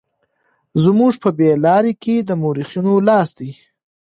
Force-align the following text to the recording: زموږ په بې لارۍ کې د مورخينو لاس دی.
زموږ 0.83 1.13
په 1.23 1.29
بې 1.37 1.49
لارۍ 1.65 1.93
کې 2.03 2.15
د 2.21 2.29
مورخينو 2.41 2.93
لاس 3.07 3.29
دی. 3.39 3.51